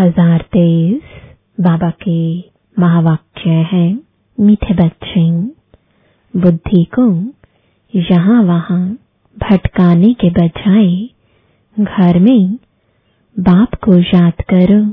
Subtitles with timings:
[0.00, 1.00] 2023
[1.60, 2.38] बाबा के
[2.78, 4.00] महावाक्य हैं,
[4.40, 5.30] मीठे बच्चे,
[6.40, 7.32] बुद्धि को
[7.98, 8.98] यहाँ वहाँ
[9.38, 11.08] भटकाने के बजाय
[11.84, 12.54] घर में
[13.38, 14.84] बाप को याद करो।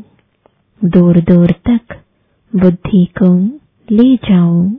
[0.88, 2.02] दूर दूर तक
[2.56, 3.46] बुद्धि को
[3.92, 4.70] ले जाओ।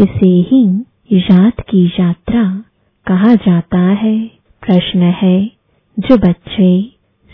[0.00, 2.64] इसे ही याद की यात्रा
[3.06, 4.26] कहा जाता है।
[4.62, 5.50] प्रश्न है,
[5.98, 6.92] जो बच्चे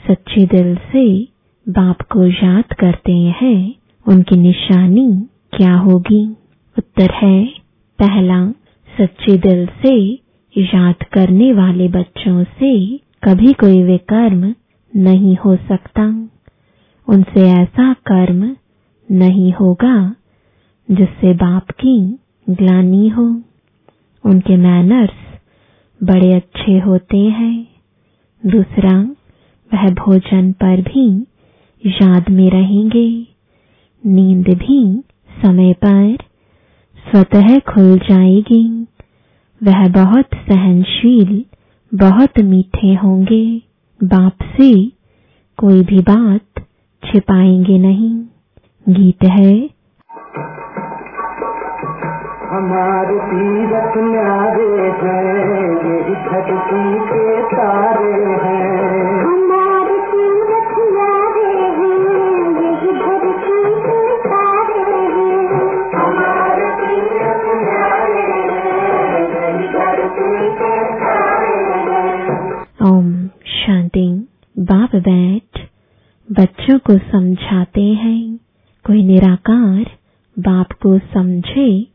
[0.09, 1.31] सच्चे दिल से
[1.69, 3.75] बाप को याद करते हैं,
[4.09, 5.27] उनकी निशानी
[5.57, 6.37] क्या होगी?
[6.79, 7.47] उत्तर है,
[7.98, 8.51] पहला,
[8.98, 10.12] सच्चे दिल से
[10.59, 14.55] याद करने वाले बच्चों से कभी कोई विकर्म
[14.97, 16.29] नहीं हो सकता।
[17.09, 18.57] उनसे ऐसा कर्म
[19.10, 20.15] नहीं होगा
[20.91, 22.19] जिससे बाप की
[22.51, 23.43] ग्लानी हो।
[24.24, 25.41] उनके मैनर्स
[26.02, 27.66] बड़े अच्छे होते हैं।
[28.47, 29.02] दूसरा,
[29.74, 31.26] वह भोजन पर भी
[31.87, 33.27] याद में रहेंगे।
[34.07, 35.05] नींद भी
[35.43, 36.16] समय पर
[37.11, 38.87] स्वतः खुल जाएगी।
[39.63, 41.45] वह बहुत सहनशील,
[41.95, 43.63] बहुत मीठे होंगे।
[44.05, 44.88] बाप से
[45.57, 46.65] कोई भी बात
[47.05, 48.21] छिपाएँगे नहीं।
[48.88, 49.57] गीत है।
[52.49, 59.32] हमारे तीरथ न्यारे हैं यही धरती के तारे हैं।
[76.93, 78.37] को समझाते हैं।
[78.84, 79.84] कोई निराकार
[80.38, 81.87] बाप को समझे,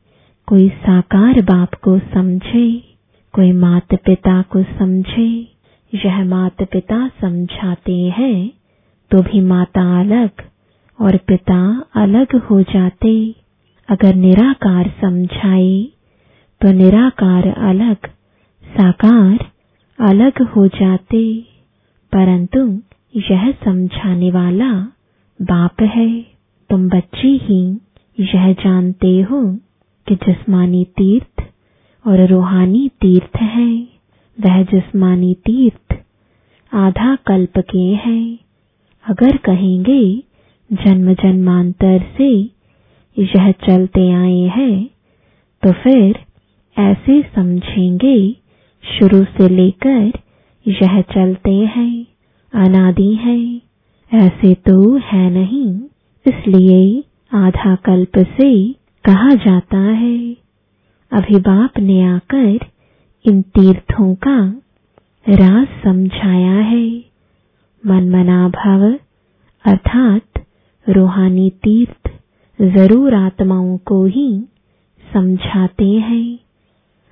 [0.48, 2.95] कोई साकार बाप को समझे,
[3.34, 5.48] कोई माता पिता को समझे।
[5.94, 8.52] यह माता पिता समझाते हैं
[9.12, 10.30] तो भी माता अलग
[11.00, 13.35] और पिता अलग हो जाते।
[13.90, 15.88] अगर निराकार समझाए
[16.62, 17.97] तो निराकार अलग,
[18.64, 19.46] साकार
[20.00, 21.41] अलग हो जाते।
[22.12, 22.81] परंतु
[23.13, 24.72] यह समझाने वाला
[25.40, 26.09] बाप है।
[26.69, 27.59] तुम बच्चे ही
[28.18, 29.41] यह जानते हो
[30.07, 31.44] कि जिस्मानी तीर्थ
[32.06, 33.69] और रूहानी तीर्थ है।
[34.38, 35.96] वह जिस्मानी तीर्थ
[36.72, 38.38] आधा कल्प के हैं।
[39.06, 40.01] अगर कहेंगे
[40.69, 42.29] जन्म जन्मांतर से
[43.17, 44.85] यह चलते आए हैं
[45.63, 46.19] तो फिर
[46.78, 48.17] ऐसे समझेंगे
[48.84, 50.12] शुरू से लेकर
[50.66, 52.06] यह चलते हैं।
[52.57, 53.62] अनादि है।
[54.13, 55.79] ऐसे तो है नहीं,
[56.25, 57.03] इसलिए
[57.34, 58.73] आधा कल्प से
[59.06, 60.38] कहा जाता है।
[61.12, 62.59] अभी बाप ने आकर
[63.25, 64.40] इन तीर्थों का
[65.29, 67.03] राज समझाया है।
[67.85, 68.96] मनमना भव,
[69.66, 70.46] अर्थात
[70.90, 72.12] रूहानी तीर्थ,
[72.62, 74.44] ज़रूर आत्माओं को ही
[75.13, 76.40] समझाते हैं।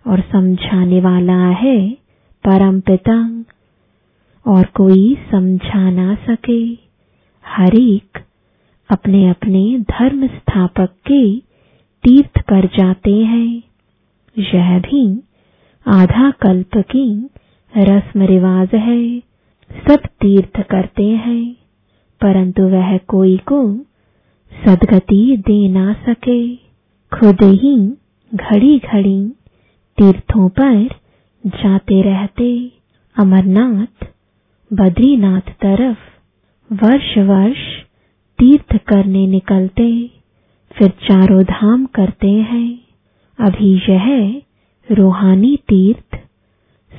[0.07, 1.91] और समझाने वाला है
[2.44, 3.44] परम पिता
[4.45, 6.61] और कोई समझा ना सके।
[7.45, 8.17] हर एक
[8.89, 11.38] अपने अपने धर्म स्थापक के
[12.03, 13.63] तीर्थ पर जाते हैं।
[14.38, 15.23] यह भी
[15.85, 17.29] आधा कल्प की
[17.78, 19.19] रस्म रिवाज है।
[19.72, 21.55] सब तीर्थ करते हैं,
[22.22, 23.78] परंतु वह कोई को
[24.51, 26.55] सदगति दे ना सके।
[27.11, 27.78] खुद ही
[28.34, 29.29] घड़ी घड़ी
[29.97, 30.88] तीर्थों पर
[31.45, 32.72] जाते रहते।
[33.16, 34.05] अमरनाथ
[34.74, 35.98] बद्रीनाथ तरफ़
[36.74, 37.84] वर्ष वर्ष
[38.40, 40.12] तीर्थ करने निकलते,
[40.72, 42.81] फिर चारों धाम करते हैं।
[43.40, 44.42] अभी यह
[44.92, 46.20] रूहानी तीर्थ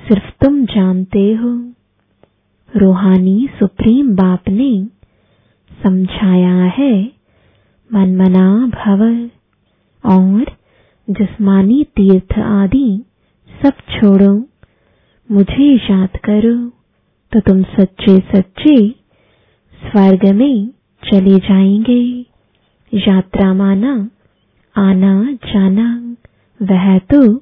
[0.08, 1.72] सिर्फ़ तुम जानते हो।
[2.76, 4.86] रूहानी सुप्रीम बाप ने
[5.82, 7.12] समझाया है,
[7.94, 9.30] मनमना भव।
[10.10, 10.44] और
[11.10, 13.04] जिस्मानी तीर्थ आदि
[13.62, 14.44] सब छोड़ो,
[15.30, 16.75] मुझे याद करो।
[17.32, 18.88] तो तुम सच्चे सच्चे
[19.90, 20.68] स्वर्ग में
[21.04, 22.26] चले जाएँगे।
[22.94, 24.10] यात्रा माना,
[24.76, 26.16] आना जाना,
[26.62, 27.36] वह तो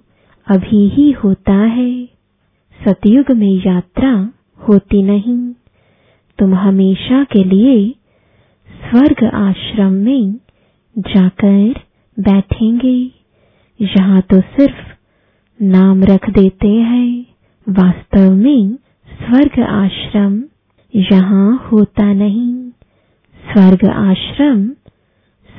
[0.46, 2.06] अभी ही होता है।
[2.88, 4.30] सतयुग में यात्रा
[4.68, 5.54] होती नहीं।
[6.38, 7.94] तुम हमेशा के लिए
[8.90, 10.34] स्वर्ग आश्रम में
[10.98, 11.74] जाकर
[12.20, 13.10] बैठेंगे।
[13.80, 14.94] यहाँ तो सिर्फ़
[15.62, 17.26] नाम रख देते हैं,
[17.68, 18.78] वास्तव में
[19.14, 20.42] स्वर्ग आश्रम
[20.94, 22.70] यहाँ होता नहीं।
[23.52, 24.68] स्वर्ग आश्रम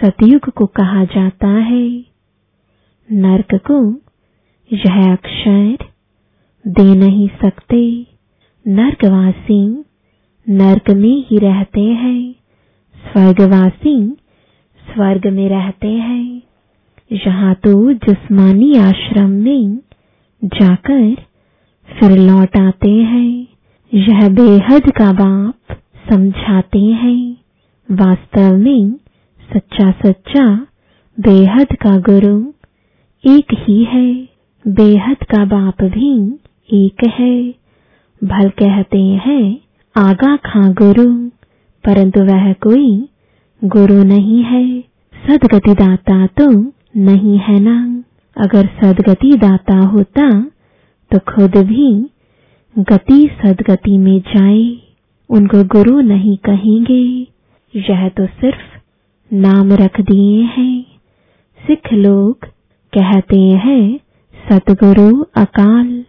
[0.02, 2.06] सतयुग को कहा जाता है।
[3.12, 3.80] नरक को
[4.72, 5.78] यह अक्षर
[6.68, 8.08] दे नहीं सकते।
[8.68, 9.84] नर्कवासी
[10.50, 12.36] नर्क में ही रहते हैं।
[12.96, 14.16] स्वर्गवासी
[14.94, 16.42] स्वर्ग में रहते हैं।
[17.12, 19.78] यहाँ तो जिस्मानी आश्रम में
[20.44, 21.16] जाकर
[21.90, 23.48] फिर लौट आते हैं।
[23.94, 25.78] यह बेहद का बाप
[26.14, 27.38] समझाते हैं।
[27.92, 28.94] वास्तव में
[29.54, 30.68] सच्चा सच्चा
[31.20, 32.52] बेहद का गुरु
[33.26, 34.14] एक ही है।
[34.68, 36.40] बेहद का बाप भी
[36.74, 37.50] एक है।
[38.24, 39.58] भल कहते हैं,
[39.98, 41.28] आगा खां गुरु,
[41.86, 43.10] परंतु वह कोई
[43.64, 44.80] गुरु नहीं है।
[45.28, 48.04] सदगति दाता तो नहीं है ना।
[48.38, 50.46] अगर सदगति दाता होता
[51.16, 52.10] तो खुद भी
[52.80, 54.78] गति सदगति में जाए।
[55.30, 57.28] उनको गुरु नहीं कहेंगे।
[57.76, 58.80] यह तो सिर्फ़
[59.36, 60.86] नाम रख दिए हैं।
[61.68, 62.46] सिख लोग
[62.98, 64.00] कहते हैं,
[64.52, 66.06] सतगुरु अकाल।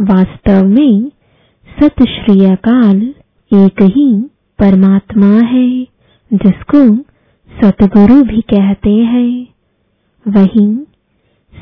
[0.00, 1.10] वास्तव में
[1.80, 3.02] सत श्री अकाल
[3.54, 4.22] एक ही
[4.58, 5.84] परमात्मा है,
[6.32, 6.96] जिसको
[7.62, 9.46] सतगुरु भी कहते हैं।
[10.28, 10.86] वही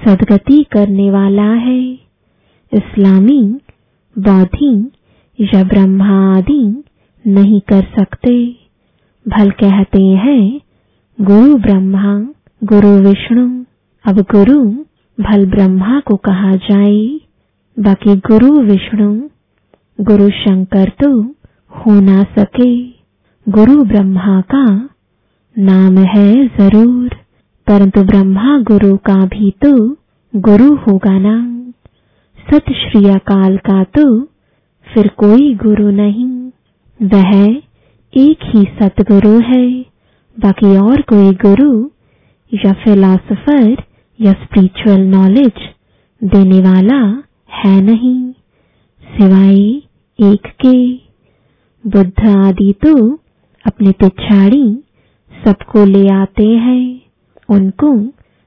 [0.05, 2.10] सदगति करने वाला है।
[2.73, 3.43] इस्लामी
[4.19, 4.91] बौद्धि
[5.39, 6.83] या ब्रह्मा आदि
[7.27, 8.57] नहीं कर सकते।
[9.29, 10.61] भल कहते हैं,
[11.21, 12.15] गुरु ब्रह्मा,
[12.65, 13.65] गुरु विष्णु।
[14.05, 14.61] अब गुरु
[15.19, 17.21] भल ब्रह्मा को कहा जाए।
[17.77, 19.29] बाकी गुरु विष्णु,
[20.01, 21.23] गुरु शंकर तो
[21.77, 22.89] हो ना सके।
[23.47, 24.89] गुरु ब्रह्मा का
[25.59, 27.09] नाम है ज़रूर,
[27.67, 29.97] परंतु ब्रह्मा गुरु का भी तो
[30.37, 31.60] गुरु होगा ना।
[32.51, 34.23] सत श्री अकाल का तो
[34.95, 36.51] फिर कोई गुरु नहीं।
[37.03, 37.45] वह
[38.15, 39.81] एक ही सतगुरु है।
[40.41, 41.91] बाकी और कोई गुरु
[42.53, 43.83] या फिलोसोफर
[44.21, 45.53] या स्पिरिचुअल नॉलेज
[46.25, 48.33] देने वाला है नहीं।
[49.03, 49.59] सिवाय
[50.19, 50.95] एक के।
[51.87, 53.15] बुद्ध आदि तो
[53.67, 54.83] अपने पिछाड़ी
[55.47, 57.01] सबको ले आते हैं।
[57.49, 57.95] उनको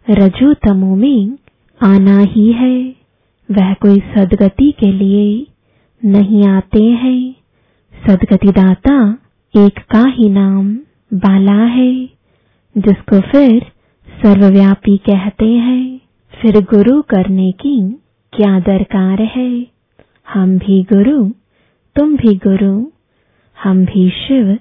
[0.10, 1.38] रजो तमो में
[1.84, 3.03] आना ही है।
[3.54, 5.48] वह कोई सदगति के लिए
[6.06, 7.36] नहीं आते हैं।
[8.08, 9.18] सदगति दाता
[9.58, 10.76] एक का ही नाम
[11.14, 12.06] बाला है,
[12.78, 13.66] जिसको फिर
[14.24, 16.00] सर्वव्यापी कहते हैं।
[16.42, 18.00] फिर गुरु करने की
[18.34, 19.68] क्या दरकार है?
[20.34, 21.30] हम भी गुरु,
[21.96, 22.88] तुम भी गुरु,
[23.64, 24.58] हम भी शिव,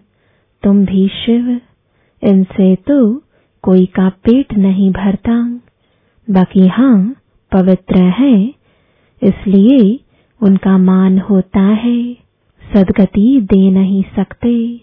[0.62, 1.60] तुम भी शिव।
[2.22, 3.22] इनसे तो
[3.62, 5.60] कोई का पेट नहीं भरता।
[6.30, 7.16] बाकी हाँ
[7.52, 8.61] पवित्र है
[9.22, 10.00] इसलिए
[10.42, 12.14] उनका मान होता है,
[12.74, 14.80] सदगति दे नहीं सकते।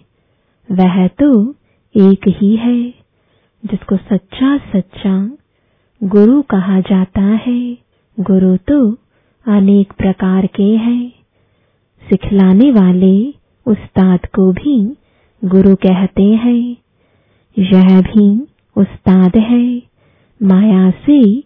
[0.72, 1.52] वह तो
[1.98, 2.84] एक ही है,
[3.66, 5.32] जिसको सच्चा सच्चा
[6.04, 7.78] गुरु कहा जाता है।
[8.20, 8.98] गुरु तो
[9.48, 11.12] अनेक प्रकार के हैं।
[12.10, 13.34] सिखलाने वाले
[13.66, 14.96] उस्ताद को भी
[15.46, 16.78] गुरु कहते हैं।
[17.60, 19.82] यह भी उस्ताद है।
[20.44, 21.44] माया से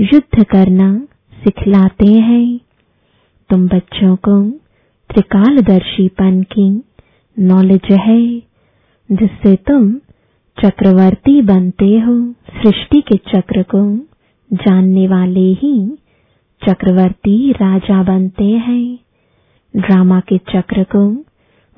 [0.00, 1.06] युद्ध करना
[1.44, 2.60] सिखलाते हैं।
[3.50, 4.50] तुम बच्चों को
[5.10, 6.68] त्रिकालदर्शीपन की
[7.38, 8.40] नॉलेज है,
[9.08, 9.92] जिससे तुम
[10.56, 13.82] चक्रवर्ती बनते हो। सृष्टि के चक्र को
[14.52, 15.96] जानने वाले ही
[16.62, 18.98] चक्रवर्ती राजा बनते हैं।
[19.76, 21.24] ड्रामा के चक्र को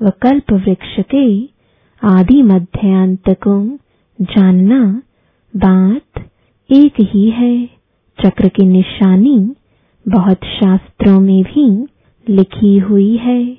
[0.01, 1.45] व कल्प वृक्ष के
[2.03, 3.77] आदि मध्य अंत को
[4.21, 5.01] जानना
[5.53, 6.19] बात
[6.69, 7.82] एक ही है।
[8.19, 9.55] चक्र की निशानी
[10.07, 11.87] बहुत शास्त्रों में भी
[12.29, 13.57] लिखी हुई है।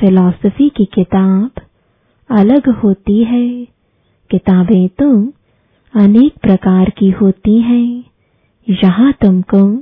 [0.00, 1.50] फिलॉसफी की किताब
[2.30, 3.64] अलग होती है।
[4.30, 5.32] किताबें तो
[5.94, 8.04] अनेक प्रकार की होती हैं।
[8.70, 9.76] यहाँ तुमको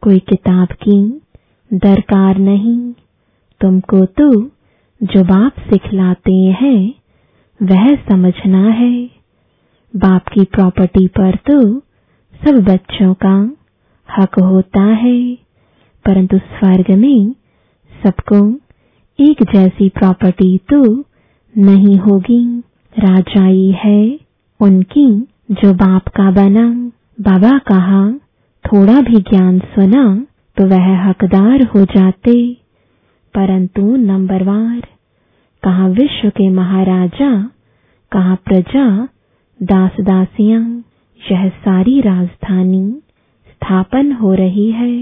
[0.00, 1.22] कोई किताब की
[1.74, 2.92] दरकार नहीं।
[3.60, 4.42] तुमको तो
[5.02, 6.94] जो बाप सिखलाते हैं,
[7.62, 9.10] वह समझना है।
[9.96, 11.82] बाप की प्रॉपर्टी पर तो
[12.44, 13.34] सब बच्चों का
[14.08, 15.34] हक होता है,
[16.04, 17.32] परंतु स्वर्ग में
[18.02, 18.38] सबको
[19.18, 20.82] एक जैसी प्रॉपर्टी तो
[21.54, 22.58] नहीं होगी।
[22.96, 24.00] राजाई है
[24.60, 25.06] उनकी
[25.50, 26.66] जो बाप का बना।
[27.20, 28.02] बाबा कहा,
[28.64, 30.04] थोड़ा भी ज्ञान सुना
[30.56, 32.34] तो वह हकदार हो जाते।
[33.34, 34.80] परंतु नंबरवार
[35.62, 37.30] कहा, विश्व के महाराजा,
[38.12, 39.08] कहा, प्रजा
[39.60, 40.84] दास दासियाँ
[41.20, 42.84] यह सारी राजधानी
[43.48, 44.92] स्थापन हो रही है।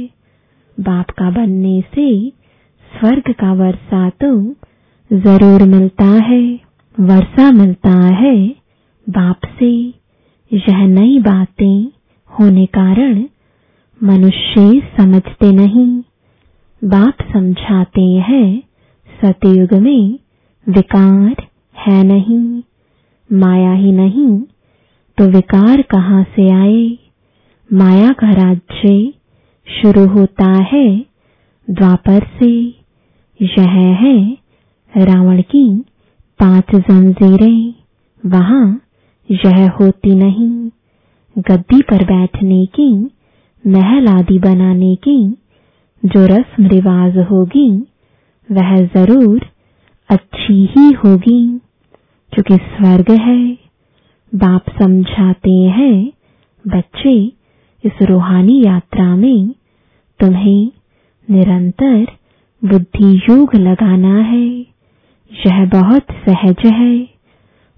[0.78, 2.08] बाप का बनने से
[2.90, 4.30] स्वर्ग का वर्षा तो
[5.10, 6.42] ज़रूर मिलता है,
[6.98, 8.36] वर्षा मिलता है
[9.06, 9.72] बाप से।
[10.50, 11.86] यह नई बातें
[12.30, 13.24] होने कारण
[14.00, 15.88] मनुष्य समझते नहीं,
[16.82, 18.62] बाप समझाते हैं,
[19.08, 20.18] सतयुग में
[20.66, 22.62] विकार है नहीं,
[23.30, 24.28] माया ही नहीं
[25.18, 26.98] तो विकार कहाँ से आए?
[27.70, 29.12] माया का राज्य
[29.66, 30.86] शुरू होता है
[31.68, 32.50] द्वापर से।
[33.40, 34.16] यह है
[34.94, 35.66] रावण की
[36.40, 37.74] पाँच जंजीरें।
[38.22, 38.80] वहाँ
[39.30, 40.50] यह होती नहीं।
[41.36, 42.92] गद्दी पर बैठने की,
[43.64, 45.18] महल आदि बनाने की
[46.02, 47.70] जो रस्म रिवाज होगी,
[48.48, 49.46] वह ज़रूर
[50.10, 51.42] अच्छी ही होगी,
[52.32, 53.63] क्योंकि स्वर्ग है।
[54.34, 56.12] बाप समझाते हैं,
[56.66, 57.24] बच्चे,
[57.84, 59.54] इस रूहानी यात्रा में
[60.20, 60.72] तुम्हें
[61.30, 62.06] निरंतर
[62.68, 64.46] बुद्धि योग लगाना है।
[65.46, 66.98] यह बहुत सहज है।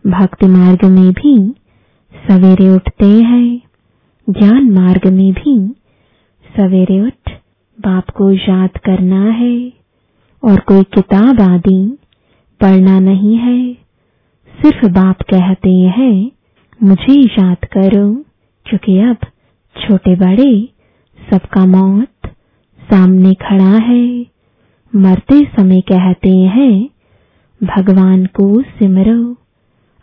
[0.06, 1.54] भक्ति मार्ग में भी
[2.28, 3.60] सवेरे उठते हैं।
[4.30, 5.74] ज्ञान मार्ग में भी
[6.56, 7.32] सवेरे उठ
[7.80, 9.72] बाप को याद करना है।
[10.44, 11.98] और कोई किताब आदि
[12.60, 13.74] पढ़ना नहीं है।
[14.62, 16.30] सिर्फ़ बाप कहते हैं
[16.80, 18.06] मुझे याद करो
[18.66, 19.16] क्योंकि अब
[19.76, 20.68] छोटे बड़े
[21.18, 22.28] सबका मौत
[22.78, 24.26] सामने खड़ा है।
[24.92, 26.88] मरते समय कहते हैं,
[27.60, 29.36] भगवान को सिमरो।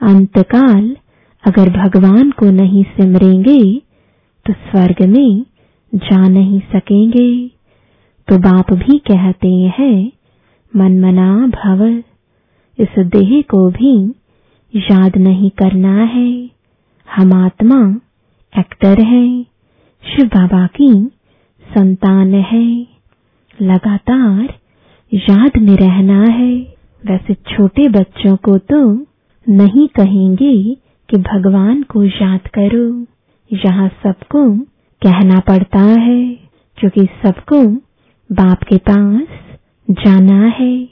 [0.01, 0.97] अंतकाल
[1.43, 3.61] अगर भगवान को नहीं सिमरेंगे
[4.45, 5.45] तो स्वर्ग में
[5.95, 7.47] जा नहीं सकेंगे।
[8.27, 10.11] तो बाप भी कहते हैं,
[10.73, 11.85] मनमना भव।
[12.79, 13.95] इस देह को भी
[14.75, 16.53] याद नहीं करना है।
[17.09, 17.79] हम आत्मा
[18.53, 19.43] एक्टर है,
[20.03, 20.93] शिव बाबा की
[21.63, 22.87] संतान है।
[23.61, 24.53] लगातार
[25.13, 26.53] याद में रहना है।
[27.05, 29.05] वैसे छोटे बच्चों को तो
[29.49, 30.77] नहीं कहेंगे
[31.09, 33.05] कि भगवान को याद करो।
[33.51, 34.57] यहाँ सबको
[35.01, 36.33] कहना पड़ता है,
[36.77, 37.61] क्योंकि सबको
[38.29, 39.27] बाप के पास
[39.91, 40.89] जाना है।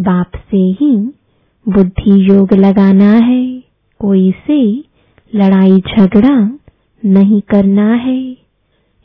[0.00, 0.96] बाप से ही
[1.66, 3.44] बुद्धि योग लगाना है।
[4.00, 4.60] कोई से
[5.34, 6.58] लड़ाई झगड़ा
[7.04, 8.22] नहीं करना है।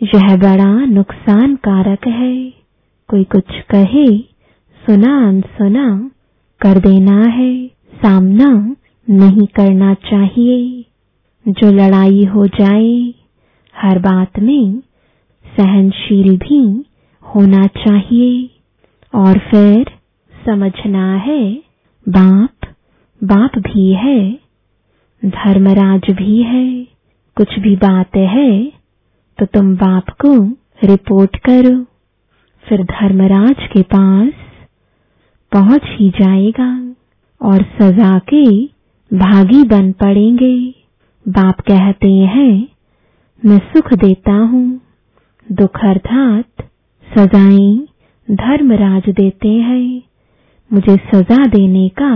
[0.03, 2.53] यह बड़ा नुकसान कारक है।
[3.07, 4.17] कोई कुछ कहे,
[4.85, 6.11] सुना अनसुना
[6.61, 8.75] कर देना है। सामना
[9.09, 10.85] नहीं करना चाहिए।
[11.47, 13.13] जो लड़ाई हो जाए,
[13.75, 14.79] हर बात में
[15.57, 16.85] सहनशील भी
[17.21, 18.49] होना चाहिए।
[19.15, 19.91] और फिर
[20.45, 21.53] समझना है,
[22.09, 22.49] बाप
[23.23, 24.50] बाप भी है।
[25.23, 26.83] धर्मराज भी है,
[27.37, 28.51] कुछ भी बात है
[29.39, 30.33] तो तुम बाप को
[30.83, 31.75] रिपोर्ट करो।
[32.65, 34.33] फिर धर्मराज के पास
[35.51, 36.69] पहुँच ही जाएगा
[37.41, 38.45] और सजा के
[39.11, 40.55] भागी बन पड़ेंगे।
[41.25, 42.67] बाप कहते हैं,
[43.43, 44.79] मैं सुख देता हूँ।
[45.47, 46.67] दुख अर्थात
[47.07, 47.87] सजाएँ
[48.27, 50.01] धर्मराज देते हैं।
[50.71, 52.13] मुझे सजा देने का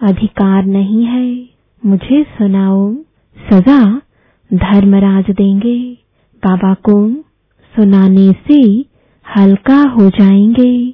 [0.00, 1.53] अधिकार नहीं है।
[1.86, 2.94] मुझे सुनाओ,
[3.52, 3.96] सजा
[4.52, 5.94] धर्मराज देंगे।
[6.46, 7.12] बाबा को
[7.76, 8.84] सुनाने से
[9.36, 10.90] हल्का हो जाएँगे,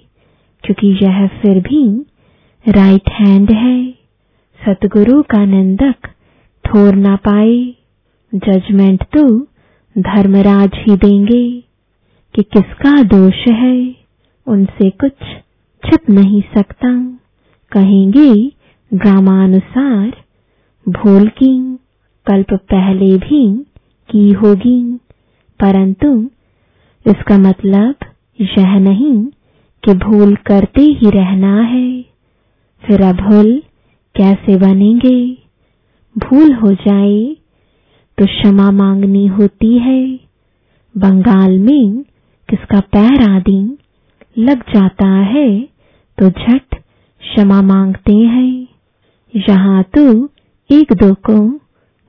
[0.65, 2.07] क्योंकि यह फिर भी
[2.69, 3.91] राइट हैंड है।
[4.67, 6.09] सतगुरु का निंदक
[6.65, 7.75] ठोर ना पाए।
[8.35, 9.41] जजमेंट तो
[9.99, 11.61] धर्मराज ही देंगे,
[12.35, 13.95] कि किसका दोष है,
[14.47, 15.13] उनसे कुछ
[15.87, 17.19] छिप नहीं सकता।
[17.73, 18.53] कहेंगे
[18.95, 20.13] ड्रामानुसार
[20.91, 21.53] भूल की
[22.27, 23.43] कल्प पहले भी
[24.09, 24.81] की होगी
[25.61, 26.09] परंतु
[27.07, 28.07] इसका मतलब
[28.39, 29.17] यह नहीं
[29.83, 31.89] कि भूल करते ही रहना है।
[32.83, 33.53] फिर अभूल
[34.15, 35.19] कैसे बनेंगे?
[36.17, 37.21] भूल हो जाए
[38.19, 40.03] तो क्षमा मांगनी होती है।
[40.95, 42.03] बंगाल में
[42.49, 43.61] किसका पैर आदि
[44.39, 45.49] लग जाता है
[46.19, 48.67] तो झट क्षमा मांगते हैं।
[49.35, 50.05] यहाँ तो
[50.71, 51.35] एक दो को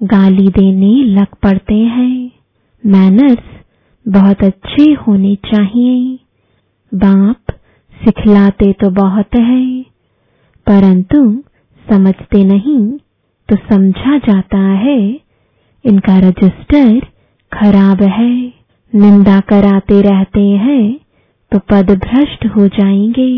[0.01, 2.31] गाली देने लग पड़ते हैं।
[2.83, 3.43] मैनर्स
[4.05, 6.19] बहुत अच्छे होने चाहिए।
[6.91, 7.51] बाप
[8.01, 9.81] सिखलाते तो बहुत है,
[10.67, 11.23] परंतु
[11.85, 12.79] समझते नहीं
[13.49, 14.99] तो समझा जाता है।
[15.85, 16.99] इनका रजिस्टर
[17.51, 18.33] खराब है।
[18.93, 20.85] निंदा कराते रहते हैं
[21.51, 23.33] तो पद भ्रष्ट हो जाएँगे।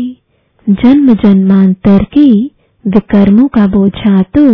[0.66, 2.30] जन्म जन्मांतर की
[2.84, 4.44] विकर्मों का बोझा तो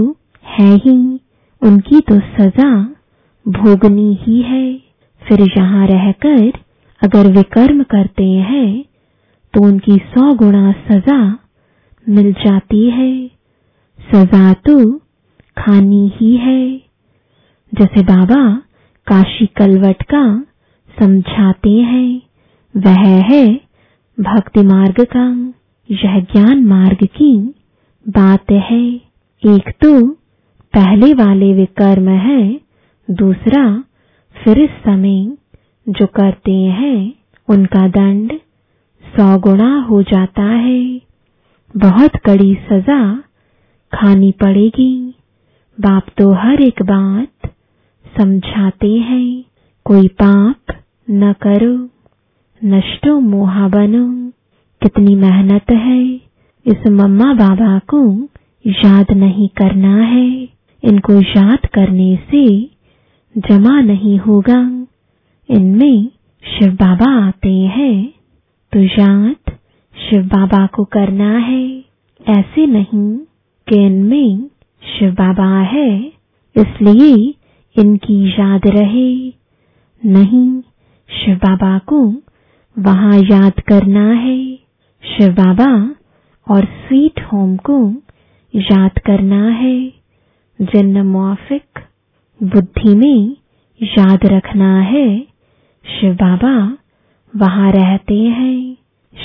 [0.50, 0.98] है ही,
[1.62, 2.70] उनकी तो सजा
[3.46, 4.64] भोगनी ही है।
[5.22, 6.52] फिर यहाँ रहकर
[7.02, 8.84] अगर विकर्म करते हैं
[9.54, 11.18] तो उनकी सौ गुणा सजा
[12.06, 13.12] मिल जाती है।
[13.98, 14.76] सजा तो
[15.56, 16.62] खानी ही है।
[17.72, 18.42] जैसे बाबा
[19.06, 20.24] काशी कलवट का
[20.98, 22.22] समझाते हैं,
[22.74, 23.44] वह है
[24.18, 25.26] भक्ति मार्ग का,
[25.90, 27.34] यह ज्ञान मार्ग की
[28.06, 28.84] बात है।
[29.42, 30.19] एक तो
[30.74, 32.60] पहले वाले विकर्म है,
[33.10, 33.84] दूसरा
[34.44, 35.36] फिर इस समय
[35.88, 37.14] जो करते हैं,
[37.48, 38.32] उनका दंड
[39.02, 41.00] सौ गुणा हो जाता है।
[41.76, 43.16] बहुत कड़ी सजा
[43.92, 45.14] खानी पड़ेगी।
[45.80, 47.50] बाप तो हर एक बात
[48.20, 49.44] समझाते हैं,
[49.84, 50.76] कोई पाप
[51.10, 51.88] न करो,
[52.64, 54.30] नष्टो मोहा बनो।
[54.82, 56.14] कितनी मेहनत है,
[56.66, 58.28] इस मम्मा बाबा को
[58.66, 62.70] याद नहीं करना है। इनको याद करने से
[63.38, 64.86] जमा नहीं होगा।
[65.50, 66.06] इनमें
[66.44, 68.12] शिव बाबा आते हैं।
[68.72, 69.52] तो याद
[70.10, 71.84] शिव बाबा को करना है।
[72.28, 73.18] ऐसे नहीं
[73.68, 74.50] कि इनमें
[74.98, 76.12] शिव बाबा है।
[76.56, 77.34] इसलिए
[77.82, 79.32] इनकी याद रहे।
[80.04, 80.60] नहीं
[81.10, 82.14] शिव बाबा को
[82.78, 84.54] वहाँ याद करना है।
[85.04, 85.94] शिव बाबा
[86.54, 87.94] और स्वीट होम को
[88.54, 89.99] याद करना है।
[90.62, 91.78] जिन मुआफिक
[92.42, 93.36] बुद्धि में
[93.82, 95.20] याद रखना है,
[95.86, 96.76] शिव बाबा
[97.36, 98.76] वहाँ रहते हैं।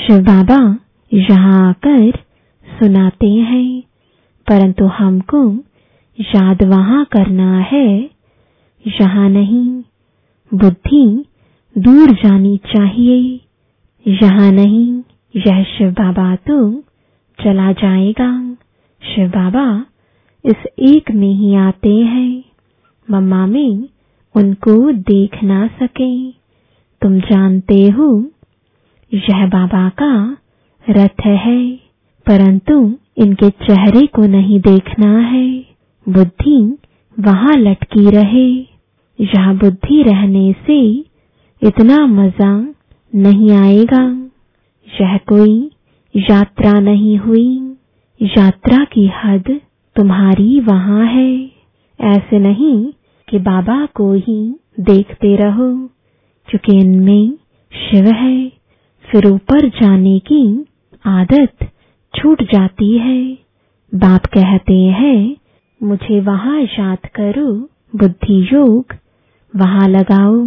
[0.07, 0.77] शिव बाबा
[1.13, 2.11] यहाँ आकर
[2.79, 3.81] सुनाते हैं।
[4.47, 5.55] परंतु हमको
[6.19, 8.09] याद वहाँ करना है,
[8.87, 9.83] यहाँ नहीं।
[10.53, 11.25] बुद्धि
[11.77, 13.41] दूर जानी चाहिए,
[14.07, 15.01] यहाँ नहीं।
[15.35, 16.79] यह शिव बाबा तो
[17.43, 18.53] चला जाएगा।
[19.03, 19.85] शिव बाबा
[20.45, 22.43] इस एक में ही आते हैं।
[23.11, 23.45] मम्मा
[24.35, 26.31] उनको देख ना सके।
[27.01, 28.25] तुम जानते हो,
[29.13, 30.37] यह बाबा का
[30.89, 31.75] रथ है,
[32.27, 35.65] परंतु इनके चेहरे को नहीं देखना है।
[36.09, 36.77] बुद्धि
[37.19, 38.75] वहाँ लटकी रहे।
[39.21, 40.99] यह बुद्धि रहने से
[41.63, 42.73] इतना मज़ा
[43.15, 44.29] नहीं आएगा।
[45.01, 45.71] यह कोई
[46.15, 47.75] यात्रा नहीं हुई।
[48.21, 49.61] यात्रा की हद
[49.95, 51.51] तुम्हारी वहाँ है।
[52.01, 52.93] ऐसे नहीं
[53.29, 55.89] कि बाबा को ही देखते रहो,
[56.47, 57.33] क्योंकि इनमें
[57.73, 58.51] शिव है।
[59.11, 60.65] फिर ऊपर जाने की
[61.05, 61.71] आदत
[62.15, 63.33] छूट जाती है।
[63.95, 65.35] बाप कहते हैं,
[65.83, 67.53] मुझे वहाँ याद करो,
[67.95, 68.85] बुद्धि योग,
[69.55, 70.45] वहाँ लगाओ।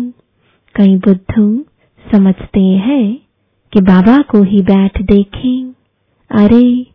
[0.75, 1.65] कई बुद्धू
[2.13, 3.19] समझते हैं
[3.73, 5.73] कि बाबा को ही बैठ देखें।
[6.31, 6.87] अरे,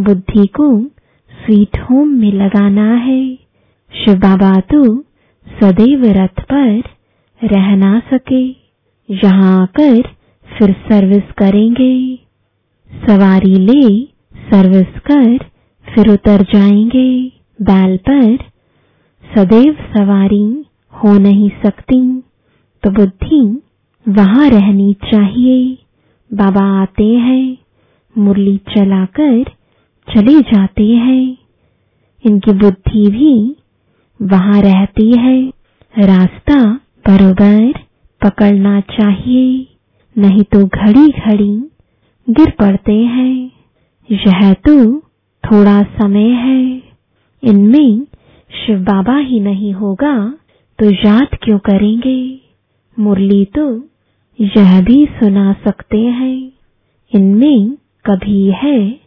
[0.00, 0.84] बुद्धि को
[1.44, 3.34] स्वीट होम में लगाना है।
[4.04, 5.00] शिव बाबा तो
[5.46, 6.82] सदैव रथ पर
[7.44, 8.48] रह ना सके।
[9.10, 10.02] यहाँ आकर
[10.58, 12.18] फिर सर्विस करेंगे।
[13.06, 14.04] सवारी ले,
[14.50, 15.38] सर्विस कर,
[15.94, 18.36] फिर उतर जाएँगे। बैल पर
[19.36, 22.22] सदैव सवारी हो नहीं सकती।
[22.82, 23.60] तो बुद्धि
[24.08, 25.78] वहाँ रहनी चाहिए।
[26.32, 27.56] बाबा आते हैं,
[28.18, 29.44] मुरली चलाकर
[30.14, 31.36] चले जाते हैं।
[32.24, 33.56] इनकी बुद्धि भी
[34.20, 35.42] वहाँ रहती है।
[35.94, 36.58] रास्ता
[37.08, 37.72] बरोबर
[38.22, 39.66] पकड़ना चाहिए,
[40.16, 41.56] नहीं तो घड़ी घड़ी
[42.30, 43.50] गिर पड़ते हैं।
[44.08, 44.98] यह तो
[45.44, 46.82] थोड़ा समय है।
[47.42, 48.06] इनमें
[48.50, 50.14] शिव बाबा ही नहीं होगा
[50.78, 52.40] तो याद क्यों करेंगे?
[52.98, 53.66] मुरली तो
[54.40, 56.52] यह भी सुना सकते हैं।
[57.12, 59.03] इनमें कभी है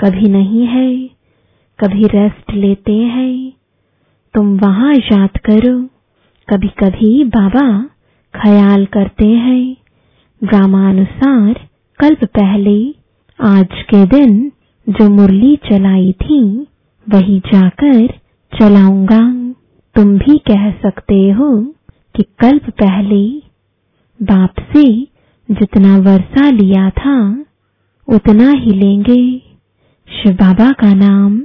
[0.00, 1.10] कभी नहीं है,
[1.78, 3.52] कभी रेस्ट लेते हैं।
[4.34, 5.88] तुम वहाँ याद करो
[6.48, 7.82] कभी कभी बाबा
[8.34, 9.76] ख्याल करते हैं।
[10.44, 12.94] ग्रामानुसार कल्प पहले,
[13.40, 14.52] आज के दिन
[14.88, 16.66] जो मुरली चलाई थी,
[17.08, 18.06] वही जाकर
[18.52, 19.52] चलाऊँगा।
[19.94, 21.74] तुम भी कह सकते हो
[22.16, 23.42] कि कल्प पहले,
[24.22, 25.02] बाप से
[25.48, 27.44] जितना वर्षा लिया था,
[28.08, 29.49] उतना ही लेंगे।
[30.10, 31.38] शिव बाबा का नाम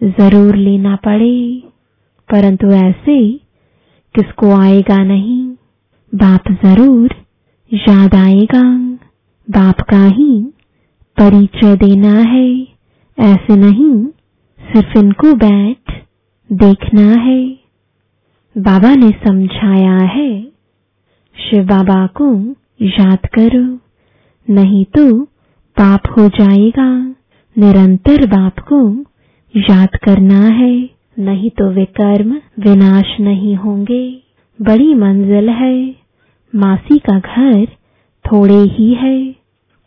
[0.00, 1.62] ज़रूर लेना पड़े,
[2.28, 3.16] परंतु ऐसे
[4.14, 5.46] किसको आएगा नहीं?
[6.12, 7.14] बाप ज़रूर
[7.72, 8.62] याद आएगा।
[9.48, 10.42] बाप का ही
[11.16, 12.50] परिचय देना है।
[13.18, 13.94] ऐसे नहीं,
[14.60, 15.92] सिर्फ़ इनको बैठ
[16.50, 17.42] देखना है।
[18.56, 20.32] बाबा ने समझाया है,
[21.36, 22.32] शिव बाबा को
[22.82, 23.64] याद करो,
[24.48, 25.22] नहीं तो
[25.76, 26.90] पाप हो जाएगा।
[27.58, 29.00] निरंतर बाप को
[29.56, 34.22] याद करना है। नहीं तो वे कर्म विनाश नहीं होंगे।
[34.62, 35.94] बड़ी मंजिल है।
[36.54, 37.66] मासी का घर
[38.26, 39.34] थोड़े ही है।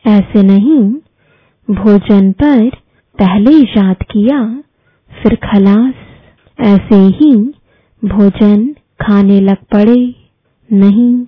[0.08, 0.93] ऐसे नहीं,
[1.76, 2.69] भोजन पर
[3.19, 4.63] पहले याद किया,
[5.23, 5.93] फिर खलास।
[6.60, 7.36] ऐसे ही
[8.06, 10.15] भोजन खाने लग पड़े।
[10.73, 11.26] नहीं,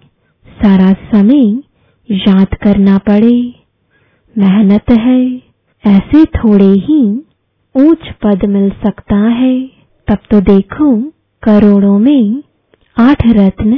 [0.48, 1.58] सारा समय
[2.12, 3.54] याद करना पड़े।
[4.38, 5.45] मेहनत है।
[5.86, 7.17] ऐसे थोड़े ही
[7.76, 9.67] ऊंच पद मिल सकता है।
[10.08, 11.02] तब तो देखो,
[11.43, 12.43] करोड़ों में
[12.98, 13.78] आठ रत्न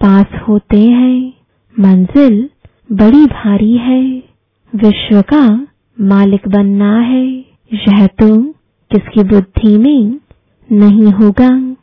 [0.00, 1.32] पास होते हैं।
[1.80, 2.50] मंजिल
[2.92, 4.02] बड़ी भारी है।
[4.74, 5.66] विश्व का
[6.00, 7.26] मालिक बनना है।
[7.72, 8.42] यह तो
[8.92, 10.20] किसकी बुद्धि में
[10.72, 11.76] नहीं होगा।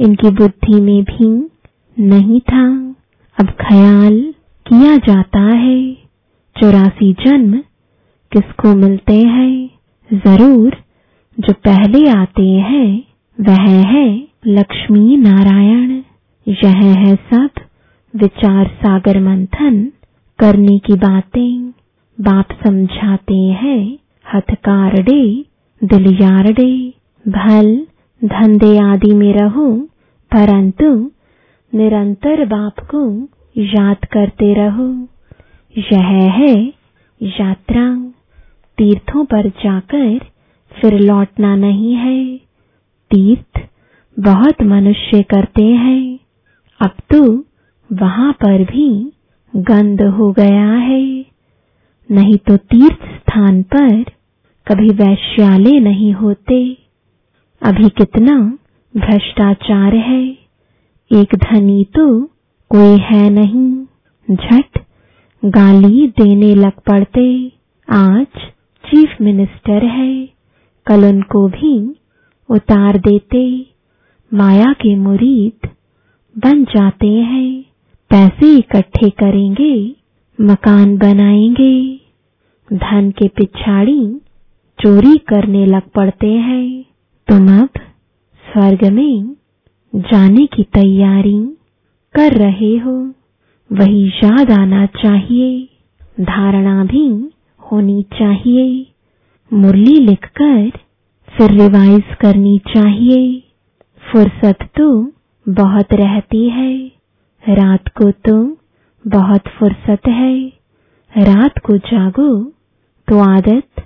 [0.00, 1.50] इनकी बुद्धि में भी
[1.98, 2.94] नहीं था।
[3.40, 4.34] अब ख्याल
[4.66, 5.94] किया जाता है।
[6.60, 7.62] चौरासी जन्म
[8.32, 9.70] किसको मिलते हैं?
[10.12, 10.76] ज़रूर,
[11.40, 13.04] जो पहले आते हैं,
[13.40, 16.02] वह है लक्ष्मी नारायण।
[16.46, 17.50] यह है सब
[18.16, 19.92] विचार सागर मंथन
[20.38, 21.70] करने की बातें।
[22.20, 23.98] बाप समझाते हैं
[24.34, 25.44] हथकारडे
[25.84, 26.92] दिलयारडे
[27.28, 27.86] भल
[28.24, 29.72] धंधे आदि में रहो,
[30.32, 31.10] परंतु
[31.72, 34.88] निरंतर बाप को याद करते रहो।
[35.78, 36.72] यह है
[37.22, 38.07] यात्रा
[38.78, 40.18] तीर्थों पर जाकर
[40.72, 42.36] फिर लौटना नहीं है।
[43.10, 43.68] तीर्थ
[44.18, 46.18] बहुत मनुष्य करते हैं।
[46.80, 47.44] अब तो
[47.92, 49.12] वहाँ पर भी
[49.56, 51.26] गंध हो गया है।
[52.10, 54.02] नहीं तो तीर्थ स्थान पर
[54.66, 56.76] कभी वैश्यालय नहीं होते।
[57.62, 58.58] अभी कितना
[58.96, 60.22] भ्रष्टाचार है।
[61.10, 62.24] एक धनी तो
[62.70, 63.84] कोई है नहीं।
[64.36, 64.78] झट
[65.44, 67.52] गाली देने लग पड़ते।
[67.90, 68.26] आज
[68.90, 70.28] चीफ मिनिस्टर है
[70.86, 71.94] कल उनको भी
[72.48, 73.66] उतार देते,
[74.34, 75.68] माया के मुरीद
[76.36, 77.64] बन जाते हैं,
[78.10, 79.94] पैसे इकट्ठे करेंगे,
[80.40, 82.00] मकान बनाएँगे,
[82.72, 84.20] धन के पिछाड़ी
[84.78, 86.84] चोरी करने लग पड़ते हैं।
[87.28, 87.68] तुम अब
[88.44, 89.36] स्वर्ग में
[89.94, 91.38] जाने की तैयारी
[92.14, 93.14] कर रहे हो,
[93.72, 95.68] वही याद आना चाहिए,
[96.20, 97.08] धारणा भी
[97.72, 98.86] होनी चाहिए।
[99.52, 100.70] मुरली लिखकर
[101.28, 103.42] फिर रिवाइज करनी चाहिए।
[104.12, 105.12] फुर्सत तो
[105.48, 106.92] बहुत रहती है।
[107.48, 108.56] रात को तो
[109.06, 110.48] बहुत फुर्सत है।
[111.18, 112.44] रात को जागो
[113.08, 113.80] तो आदत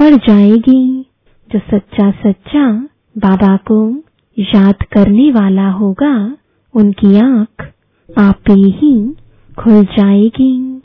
[0.00, 1.06] पड़ जाएगी।
[1.52, 2.72] जो सच्चा सच्चा
[3.18, 4.02] बाबा को
[4.38, 6.36] याद करने वाला होगा,
[6.74, 7.72] उनकी आँख
[8.18, 9.14] आप ही
[9.58, 10.79] खुल जाएगी।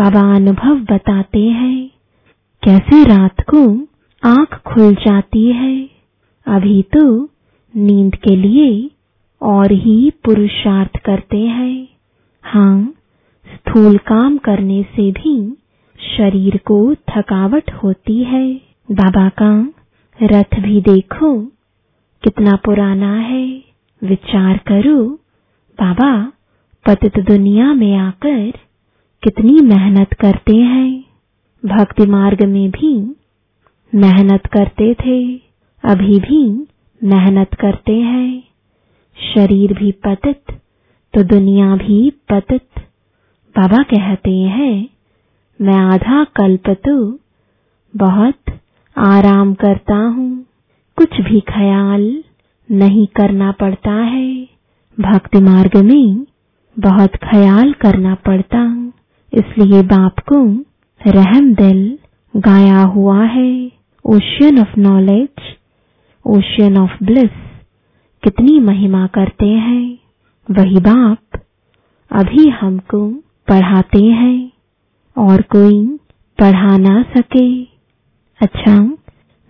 [0.00, 1.90] अनुभव बताते हैं,
[2.64, 3.86] कैसे रात को
[4.28, 5.90] आँख खुल जाती है।
[6.46, 7.24] अभी तो
[7.76, 8.90] नींद के लिए
[9.42, 11.88] और ही पुरुषार्थ करते हैं।
[12.42, 12.94] हाँ
[13.46, 15.56] स्थूल काम करने से भी
[16.16, 18.54] शरीर को थकावट होती है।
[18.92, 19.72] बाबा का
[20.22, 21.40] रथ भी देखो,
[22.22, 23.64] कितना पुराना है।
[24.04, 25.04] विचार करो,
[25.78, 26.32] बाबा,
[26.86, 28.52] पतित दुनिया में आकर
[29.22, 31.04] कितनी मेहनत करते हैं।
[31.64, 32.92] भक्ति मार्ग में भी
[33.94, 35.36] मेहनत करते थे।
[35.84, 36.66] अभी भी
[37.02, 38.42] मेहनत करते हैं।
[39.18, 40.42] शरीर भी पतित
[41.14, 42.80] तो दुनिया भी पतित।
[43.54, 44.88] बाबा कहते हैं,
[45.60, 47.18] मैं आधा कल्प तो
[47.96, 48.58] बहुत
[48.98, 50.46] आराम करता हूँ।
[50.98, 52.24] कुछ भी ख्याल
[52.70, 54.48] नहीं करना पड़ता है।
[54.98, 56.26] भक्ति मार्ग में
[56.78, 58.58] बहुत ख्याल करना पड़ता
[59.32, 60.42] इसलिए बाप को
[61.00, 61.80] रहम दिल
[62.34, 63.50] गाया हुआ है।
[64.04, 65.54] Ocean of knowledge
[66.24, 67.30] ocean of bliss
[68.22, 69.98] कितनी महिमा करते हैं।
[70.48, 71.40] वही बाप
[72.10, 73.06] अभी हमको
[73.48, 74.50] पढ़ाते हैं
[75.16, 75.84] और कोई
[76.38, 77.48] पढ़ा ना सके।
[78.40, 78.74] अच्छा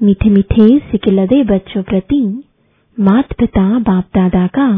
[0.01, 2.23] मीठे मीठे सिकिलदे बच्चों प्रति
[2.97, 4.69] मात पिता बाप दादा का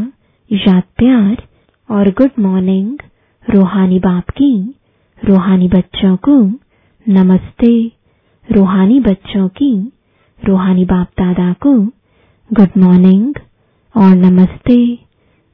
[0.51, 1.43] याद प्यार
[1.89, 2.99] और गुड मॉर्निंग
[3.45, 4.53] रूहानी बाप की
[5.25, 6.37] रूहानी बच्चों को
[7.09, 7.93] नमस्ते।
[8.53, 9.93] रूहानी बच्चों की
[10.49, 11.75] रूहानी बाप दादा को
[12.51, 13.35] गुड मॉर्निंग
[13.97, 14.99] और नमस्ते।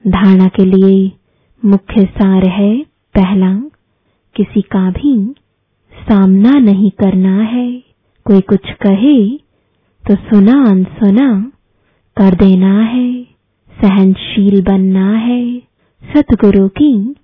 [0.05, 1.13] धारणा के लिए
[1.65, 2.83] मुख्य सार है
[3.15, 3.55] पहला,
[4.37, 5.35] किसी का भी
[5.95, 7.83] सामना नहीं करना है।
[8.25, 9.37] कोई कुछ कहे
[10.05, 11.53] तो सुना अनसुना
[12.17, 13.23] कर देना है।
[13.83, 15.59] सहनशील बनना है।
[16.03, 17.15] सतगुरु की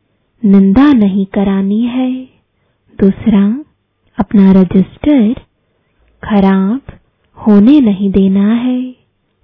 [0.44, 2.33] निंदा नहीं करानी है।
[2.98, 3.44] दूसरा,
[4.18, 5.32] अपना रजिस्टर
[6.22, 6.92] खराब
[7.38, 8.80] होने नहीं देना है,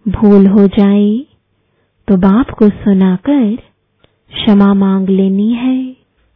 [0.07, 1.09] भूल हो जाए
[2.09, 5.79] तो बाप को सुनाकर क्षमा मांग लेनी है।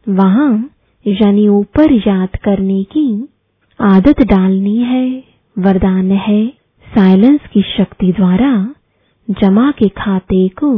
[0.07, 0.51] वहाँ
[1.05, 3.07] यानी ऊपर याद करने की
[3.79, 5.07] आदत डालनी है।
[5.55, 6.45] वरदान है
[6.87, 8.51] साइलेंस की शक्ति द्वारा
[9.27, 10.71] जमा के खाते को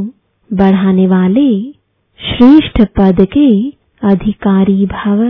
[0.50, 1.50] बढ़ाने वाले
[2.19, 3.50] श्रेष्ठ पद के
[4.02, 5.23] अधिकारी भव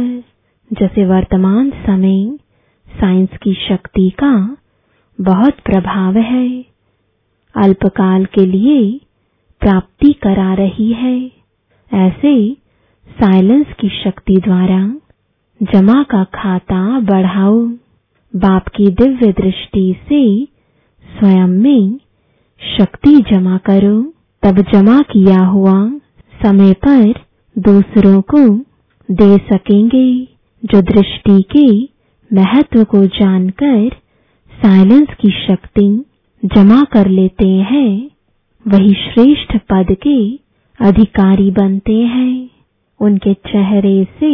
[0.73, 2.37] जैसे वर्तमान समय
[2.87, 4.57] साइंस की शक्ति का
[5.21, 6.65] बहुत प्रभाव है।
[7.55, 9.01] अल्पकाल के लिए
[9.59, 11.31] प्राप्ति करा रही है।
[11.93, 12.53] ऐसे
[13.09, 14.95] साइलेंस की शक्ति द्वारा
[15.63, 17.67] जमा का खाता बढ़ाओ।
[18.35, 20.45] बाप की दिव्य दृष्टि से
[21.19, 21.99] स्वयं में
[22.77, 25.89] शक्ति जमा करो। तब जमा किया हुआ
[26.45, 27.13] समय पर
[27.59, 28.57] दूसरों को
[29.11, 31.67] दे सकेंगे। जो दृष्टि के
[32.31, 33.89] महत्व को जानकर
[34.53, 35.87] साइलेंस की शक्ति
[36.43, 38.09] जमा कर लेते हैं,
[38.65, 40.19] वही श्रेष्ठ पद के
[40.79, 42.49] अधिकारी बनते हैं।
[42.99, 44.31] उनके चेहरे से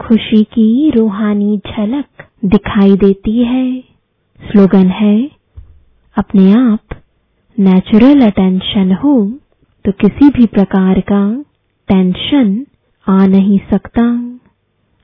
[0.00, 3.80] खुशी की रूहानी झलक दिखाई देती है।
[4.40, 5.18] स्लोगन है,
[6.16, 7.00] अपने आप
[7.58, 9.14] नेचुरल अटेंशन हो
[9.84, 11.22] तो किसी भी प्रकार का
[11.88, 12.66] टेंशन
[13.06, 14.04] आ नहीं सकता।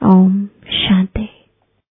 [0.02, 1.30] Om Shanti.